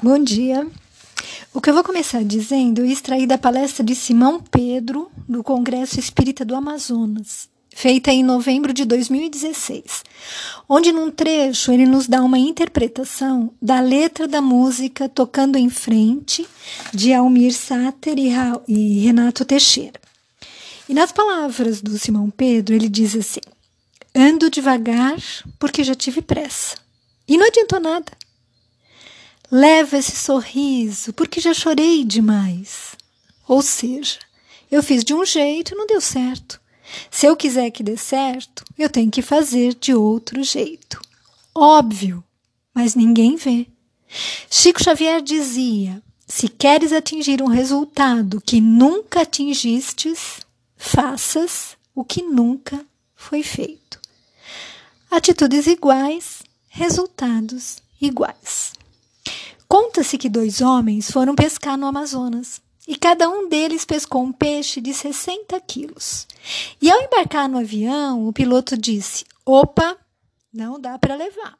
[0.00, 0.66] Bom dia.
[1.54, 6.44] O que eu vou começar dizendo extraí da palestra de Simão Pedro do Congresso Espírita
[6.44, 10.02] do Amazonas, feita em novembro de 2016,
[10.68, 16.48] onde num trecho ele nos dá uma interpretação da letra da música Tocando em Frente,
[16.92, 18.16] de Almir Sater
[18.66, 20.00] e Renato Teixeira.
[20.88, 23.40] E nas palavras do Simão Pedro, ele diz assim:
[24.16, 25.16] Ando devagar
[25.60, 26.76] porque já tive pressa.
[27.28, 28.21] E não adiantou nada.
[29.54, 32.96] Leva esse sorriso, porque já chorei demais.
[33.46, 34.18] Ou seja,
[34.70, 36.58] eu fiz de um jeito e não deu certo.
[37.10, 40.98] Se eu quiser que dê certo, eu tenho que fazer de outro jeito.
[41.54, 42.24] Óbvio,
[42.72, 43.66] mas ninguém vê.
[44.48, 50.40] Chico Xavier dizia: se queres atingir um resultado que nunca atingistes,
[50.78, 52.82] faças o que nunca
[53.14, 54.00] foi feito.
[55.10, 58.72] Atitudes iguais, resultados iguais.
[59.72, 64.82] Conta-se que dois homens foram pescar no Amazonas e cada um deles pescou um peixe
[64.82, 66.26] de 60 quilos.
[66.78, 69.96] E ao embarcar no avião, o piloto disse: Opa,
[70.52, 71.56] não dá para levar.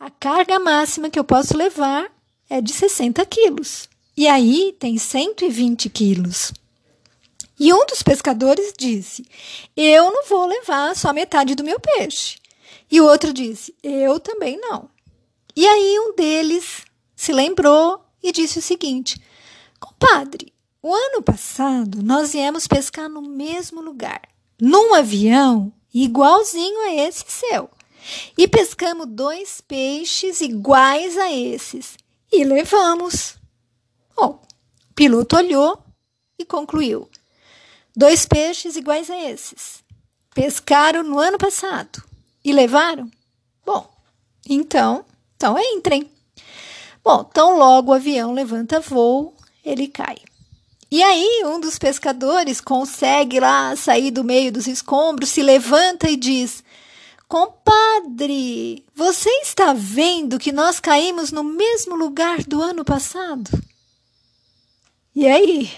[0.00, 2.10] A carga máxima que eu posso levar
[2.48, 3.86] é de 60 quilos.
[4.16, 6.54] E aí tem 120 quilos.
[7.60, 9.26] E um dos pescadores disse:
[9.76, 12.38] Eu não vou levar só metade do meu peixe.
[12.90, 14.88] E o outro disse: Eu também não.
[15.54, 16.90] E aí um deles
[17.22, 19.22] se lembrou e disse o seguinte:
[19.78, 24.22] Compadre, o ano passado nós viemos pescar no mesmo lugar,
[24.60, 27.70] num avião igualzinho a esse seu.
[28.36, 31.96] E pescamos dois peixes iguais a esses
[32.32, 33.36] e levamos.
[34.16, 34.42] Bom,
[34.90, 35.80] o piloto olhou
[36.36, 37.08] e concluiu:
[37.94, 39.84] dois peixes iguais a esses.
[40.34, 42.02] Pescaram no ano passado
[42.44, 43.08] e levaram?
[43.64, 43.88] Bom,
[44.44, 45.04] então,
[45.36, 46.10] então entrem.
[47.04, 50.16] Bom, tão logo o avião levanta voo, ele cai.
[50.90, 56.16] E aí, um dos pescadores consegue lá sair do meio dos escombros, se levanta e
[56.16, 56.62] diz:
[57.26, 63.50] Compadre, você está vendo que nós caímos no mesmo lugar do ano passado?
[65.16, 65.70] E aí?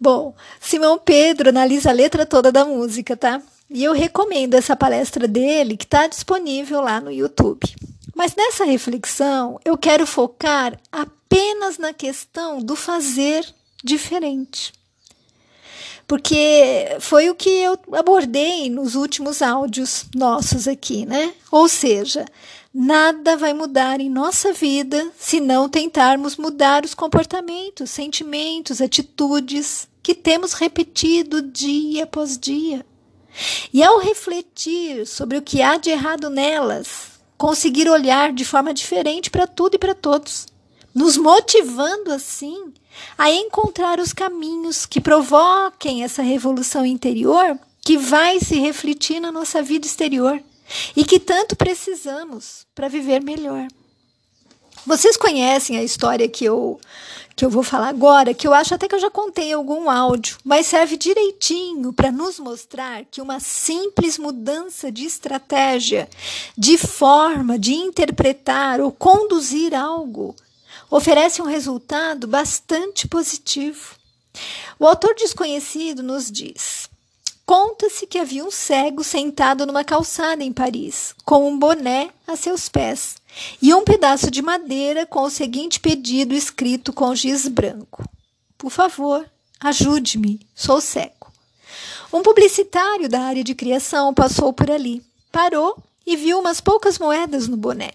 [0.00, 3.40] Bom, Simão Pedro analisa a letra toda da música, tá?
[3.70, 7.74] E eu recomendo essa palestra dele, que está disponível lá no YouTube.
[8.16, 13.46] Mas nessa reflexão, eu quero focar apenas na questão do fazer
[13.84, 14.72] diferente.
[16.08, 21.34] Porque foi o que eu abordei nos últimos áudios nossos aqui, né?
[21.52, 22.24] Ou seja,
[22.72, 30.14] nada vai mudar em nossa vida se não tentarmos mudar os comportamentos, sentimentos, atitudes que
[30.14, 32.86] temos repetido dia após dia.
[33.74, 39.30] E ao refletir sobre o que há de errado nelas, conseguir olhar de forma diferente
[39.30, 40.46] para tudo e para todos,
[40.94, 42.72] nos motivando assim
[43.18, 49.62] a encontrar os caminhos que provoquem essa revolução interior que vai se refletir na nossa
[49.62, 50.42] vida exterior
[50.96, 53.68] e que tanto precisamos para viver melhor.
[54.86, 56.80] Vocês conhecem a história que eu
[57.34, 60.38] que eu vou falar agora, que eu acho até que eu já contei algum áudio,
[60.42, 66.08] mas serve direitinho para nos mostrar que uma simples mudança de estratégia,
[66.56, 70.34] de forma de interpretar ou conduzir algo,
[70.90, 73.96] oferece um resultado bastante positivo.
[74.78, 76.85] O autor desconhecido nos diz:
[77.46, 82.68] Conta-se que havia um cego sentado numa calçada em Paris, com um boné a seus
[82.68, 83.18] pés
[83.62, 88.04] e um pedaço de madeira com o seguinte pedido escrito com giz branco:
[88.58, 89.24] Por favor,
[89.60, 91.32] ajude-me, sou cego.
[92.12, 97.46] Um publicitário da área de criação passou por ali, parou e viu umas poucas moedas
[97.46, 97.92] no boné.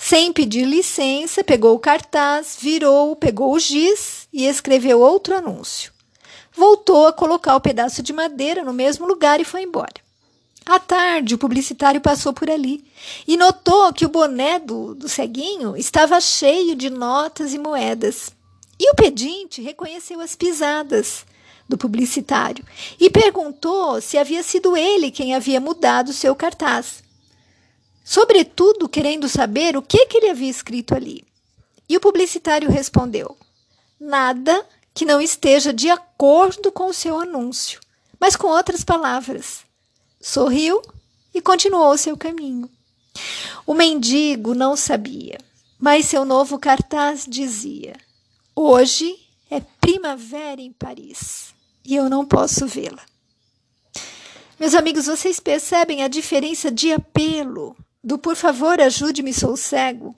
[0.00, 5.97] Sem pedir licença, pegou o cartaz, virou, pegou o giz e escreveu outro anúncio.
[6.58, 9.94] Voltou a colocar o pedaço de madeira no mesmo lugar e foi embora.
[10.66, 12.84] À tarde, o publicitário passou por ali
[13.28, 18.32] e notou que o boné do, do ceguinho estava cheio de notas e moedas.
[18.76, 21.24] E o pedinte reconheceu as pisadas
[21.68, 22.64] do publicitário
[22.98, 27.04] e perguntou se havia sido ele quem havia mudado seu cartaz.
[28.04, 31.24] Sobretudo querendo saber o que, que ele havia escrito ali.
[31.88, 33.36] E o publicitário respondeu:
[34.00, 34.66] Nada
[34.98, 37.78] que não esteja de acordo com o seu anúncio,
[38.18, 39.60] mas com outras palavras
[40.20, 40.82] sorriu
[41.32, 42.68] e continuou seu caminho.
[43.64, 45.38] O mendigo não sabia,
[45.78, 47.94] mas seu novo cartaz dizia:
[48.56, 49.16] Hoje
[49.48, 51.54] é primavera em Paris
[51.84, 53.06] e eu não posso vê-la.
[54.58, 60.12] Meus amigos, vocês percebem a diferença de apelo do por favor ajude-me, sou cego,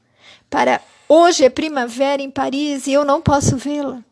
[0.48, 4.02] para Hoje é primavera em Paris e eu não posso vê-la.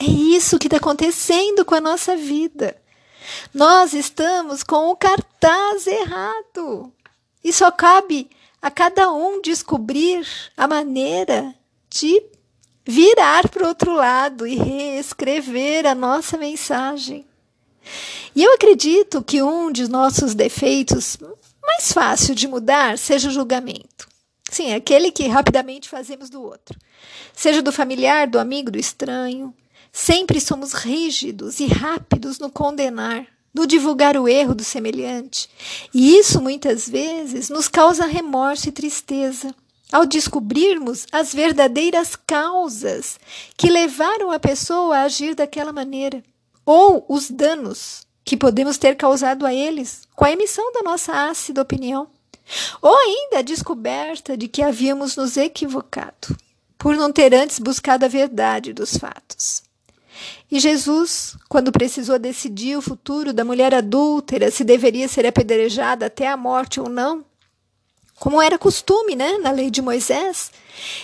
[0.00, 2.74] É isso que está acontecendo com a nossa vida.
[3.52, 6.90] Nós estamos com o cartaz errado.
[7.44, 8.30] E só cabe
[8.62, 10.26] a cada um descobrir
[10.56, 11.54] a maneira
[11.90, 12.22] de
[12.86, 17.26] virar para o outro lado e reescrever a nossa mensagem.
[18.34, 21.18] E eu acredito que um de nossos defeitos
[21.62, 24.08] mais fácil de mudar seja o julgamento.
[24.50, 26.78] Sim, aquele que rapidamente fazemos do outro.
[27.34, 29.54] Seja do familiar, do amigo, do estranho.
[29.92, 35.48] Sempre somos rígidos e rápidos no condenar, no divulgar o erro do semelhante.
[35.92, 39.54] E isso muitas vezes nos causa remorso e tristeza,
[39.92, 43.18] ao descobrirmos as verdadeiras causas
[43.56, 46.22] que levaram a pessoa a agir daquela maneira,
[46.64, 51.60] ou os danos que podemos ter causado a eles com a emissão da nossa ácida
[51.60, 52.08] opinião,
[52.80, 56.36] ou ainda a descoberta de que havíamos nos equivocado
[56.78, 59.69] por não ter antes buscado a verdade dos fatos.
[60.50, 66.28] E Jesus, quando precisou decidir o futuro da mulher adúltera, se deveria ser apedrejada até
[66.28, 67.24] a morte ou não,
[68.20, 70.52] como era costume, né, na lei de Moisés,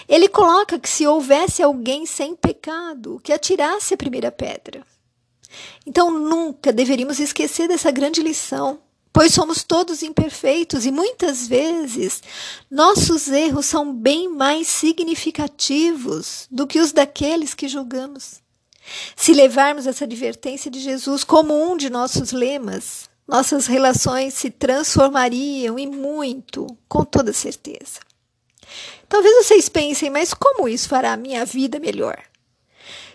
[0.07, 4.85] ele coloca que se houvesse alguém sem pecado, que atirasse a primeira pedra.
[5.87, 8.81] Então nunca deveríamos esquecer dessa grande lição,
[9.15, 12.23] pois somos todos imperfeitos e muitas vezes
[12.71, 18.43] nossos erros são bem mais significativos do que os daqueles que julgamos.
[19.15, 25.79] Se levarmos essa advertência de Jesus como um de nossos lemas, nossas relações se transformariam
[25.79, 28.01] e muito, com toda certeza.
[29.09, 32.21] Talvez vocês pensem, mas como isso fará a minha vida melhor?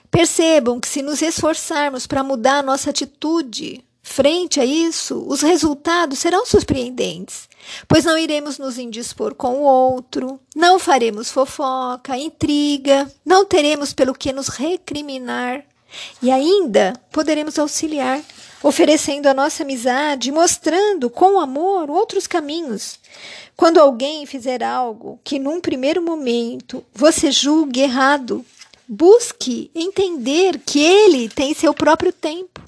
[0.09, 6.19] Percebam que se nos esforçarmos para mudar a nossa atitude frente a isso, os resultados
[6.19, 7.47] serão surpreendentes,
[7.87, 14.13] pois não iremos nos indispor com o outro, não faremos fofoca, intriga, não teremos pelo
[14.13, 15.63] que nos recriminar
[16.21, 18.21] e ainda poderemos auxiliar
[18.63, 22.99] oferecendo a nossa amizade, mostrando com amor outros caminhos.
[23.55, 28.45] Quando alguém fizer algo que num primeiro momento você julgue errado,
[28.87, 32.61] busque entender que ele tem seu próprio tempo.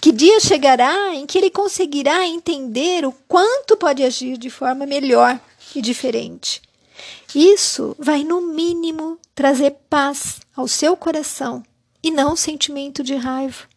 [0.00, 5.38] Que dia chegará em que ele conseguirá entender o quanto pode agir de forma melhor
[5.74, 6.62] e diferente.
[7.34, 11.62] Isso vai, no mínimo, trazer paz ao seu coração
[12.02, 13.68] e não sentimento de raiva.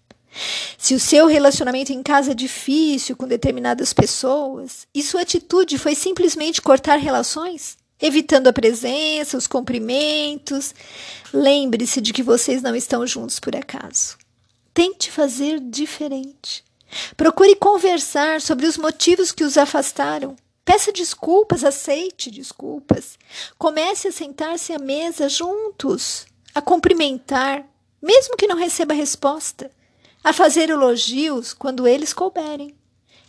[0.78, 5.94] Se o seu relacionamento em casa é difícil com determinadas pessoas e sua atitude foi
[5.94, 10.74] simplesmente cortar relações, evitando a presença, os cumprimentos,
[11.32, 14.18] lembre-se de que vocês não estão juntos por acaso.
[14.74, 16.64] Tente fazer diferente.
[17.16, 20.36] Procure conversar sobre os motivos que os afastaram.
[20.66, 23.18] Peça desculpas, aceite desculpas.
[23.58, 26.26] Comece a sentar-se à mesa juntos,
[26.56, 27.66] a cumprimentar,
[28.02, 29.70] mesmo que não receba resposta
[30.24, 32.74] a fazer elogios quando eles couberem.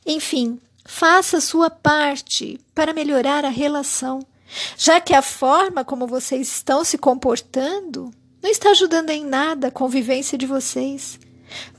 [0.07, 4.25] Enfim, faça sua parte para melhorar a relação,
[4.77, 9.73] já que a forma como vocês estão se comportando não está ajudando em nada a
[9.73, 11.19] convivência de vocês.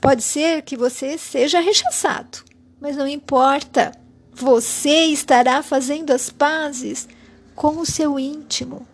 [0.00, 2.38] Pode ser que você seja rechaçado,
[2.80, 3.92] mas não importa.
[4.32, 7.08] Você estará fazendo as pazes
[7.54, 8.86] com o seu íntimo.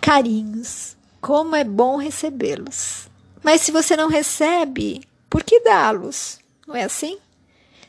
[0.00, 3.08] Carinhos, como é bom recebê-los.
[3.42, 6.38] Mas se você não recebe, por que dá-los?
[6.66, 7.18] Não é assim?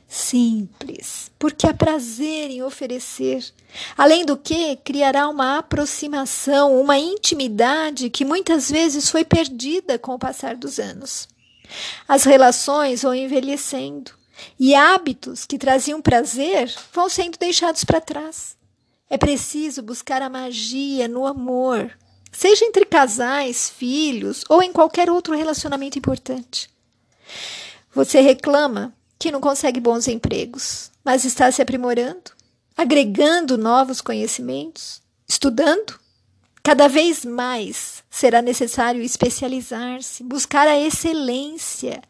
[0.07, 3.45] Simples, porque há prazer em oferecer.
[3.95, 10.19] Além do que, criará uma aproximação, uma intimidade que muitas vezes foi perdida com o
[10.19, 11.27] passar dos anos.
[12.07, 14.11] As relações vão envelhecendo
[14.59, 18.57] e hábitos que traziam prazer vão sendo deixados para trás.
[19.09, 21.91] É preciso buscar a magia no amor,
[22.31, 26.69] seja entre casais, filhos ou em qualquer outro relacionamento importante.
[27.93, 32.31] Você reclama que não consegue bons empregos, mas está se aprimorando,
[32.77, 35.99] agregando novos conhecimentos, estudando.
[36.63, 42.01] Cada vez mais será necessário especializar-se, buscar a excelência.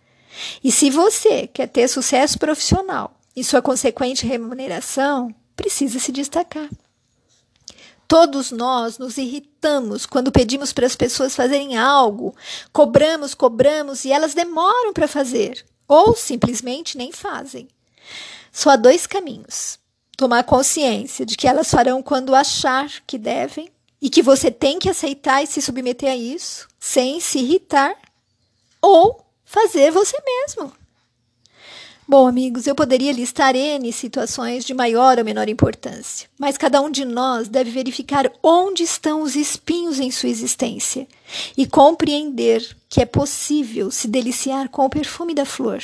[0.64, 6.70] E se você quer ter sucesso profissional e sua consequente remuneração, precisa se destacar.
[8.08, 12.36] Todos nós nos irritamos quando pedimos para as pessoas fazerem algo,
[12.74, 17.68] cobramos, cobramos e elas demoram para fazer, ou simplesmente nem fazem.
[18.52, 19.78] Só há dois caminhos:
[20.18, 23.70] tomar consciência de que elas farão quando achar que devem
[24.02, 27.96] e que você tem que aceitar e se submeter a isso, sem se irritar,
[28.82, 30.72] ou fazer você mesmo.
[32.08, 36.90] Bom, amigos, eu poderia listar N situações de maior ou menor importância, mas cada um
[36.90, 41.08] de nós deve verificar onde estão os espinhos em sua existência
[41.56, 45.84] e compreender que é possível se deliciar com o perfume da flor.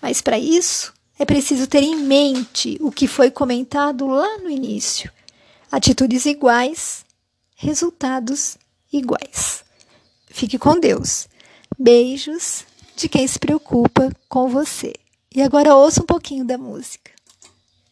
[0.00, 5.10] Mas para isso, é preciso ter em mente o que foi comentado lá no início:
[5.68, 7.04] atitudes iguais,
[7.60, 8.56] resultados
[8.90, 9.62] iguais.
[10.28, 11.28] Fique com Deus.
[11.78, 12.64] Beijos
[12.96, 14.94] de quem se preocupa com você.
[15.34, 17.12] E agora ouça um pouquinho da música.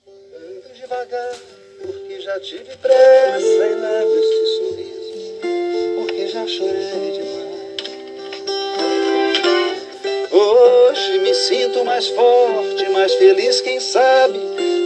[0.06, 1.34] Ando devagar,
[1.82, 3.38] porque já tive pressa
[4.56, 5.38] sorriso,
[5.96, 7.48] porque já chorei demais.
[10.32, 14.38] Hoje me sinto mais forte, mais feliz, quem sabe,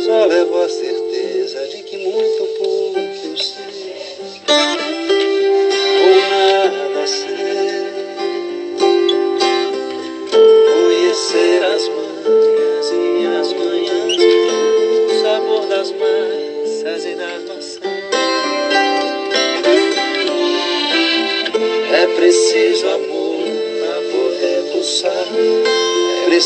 [0.05, 3.72] só levo a certeza de que muito pouco sei.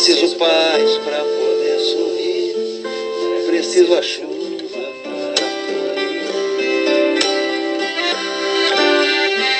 [0.06, 2.82] Preciso paz para poder sorrir,
[3.40, 4.36] é preciso a chuva.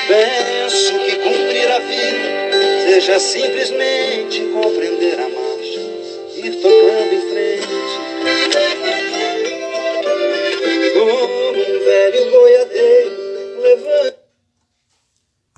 [0.07, 5.81] Penso que cumprir a vida seja simplesmente compreender a marcha,
[6.37, 7.36] ir tocando em frente